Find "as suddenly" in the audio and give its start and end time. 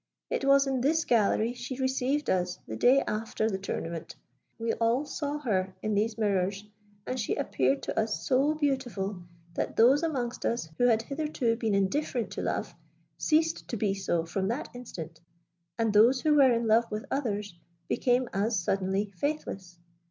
18.33-19.11